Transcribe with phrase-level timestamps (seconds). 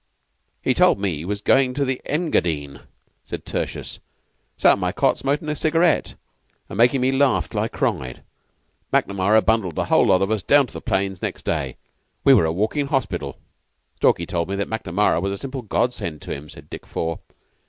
[0.63, 2.79] "He told me he was goin' to the Engadine,"
[3.23, 3.99] said Tertius.
[4.57, 6.15] "Sat on my cot smokin' a cigarette,
[6.67, 8.23] and makin' me laugh till I cried.
[8.91, 11.77] Macnamara bundled the whole lot of us down to the plains next day.
[12.23, 13.37] We were a walkin' hospital."
[13.97, 17.19] "Stalky told me that Macnamara was a simple godsend to him," said Dick Four.